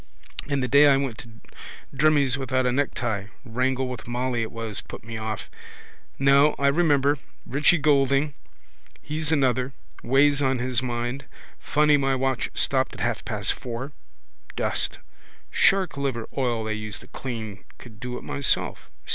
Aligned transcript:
And 0.49 0.63
the 0.63 0.67
day 0.67 0.87
I 0.87 0.97
went 0.97 1.19
to 1.19 1.29
Drimmie's 1.95 2.35
without 2.35 2.65
a 2.65 2.71
necktie. 2.71 3.27
Wrangle 3.45 3.87
with 3.87 4.07
Molly 4.07 4.41
it 4.41 4.51
was 4.51 4.81
put 4.81 5.03
me 5.03 5.15
off. 5.15 5.47
No, 6.17 6.55
I 6.57 6.69
remember. 6.69 7.19
Richie 7.45 7.77
Goulding: 7.77 8.33
he's 9.03 9.31
another. 9.31 9.73
Weighs 10.01 10.41
on 10.41 10.57
his 10.57 10.81
mind. 10.81 11.25
Funny 11.59 11.97
my 11.97 12.15
watch 12.15 12.49
stopped 12.55 12.95
at 12.95 12.99
half 12.99 13.23
past 13.25 13.53
four. 13.53 13.91
Dust. 14.55 14.97
Shark 15.51 15.95
liver 15.97 16.27
oil 16.35 16.63
they 16.63 16.73
use 16.73 16.97
to 17.01 17.07
clean. 17.07 17.63
Could 17.77 17.99
do 17.99 18.17
it 18.17 18.23
myself. 18.23 18.89